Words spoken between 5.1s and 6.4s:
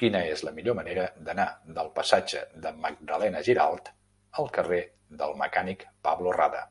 del Mecànic Pablo